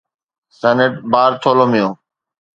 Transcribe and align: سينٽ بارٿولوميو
سينٽ 0.59 0.93
بارٿولوميو 1.11 1.87